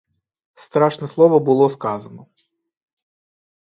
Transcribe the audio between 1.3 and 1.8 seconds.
було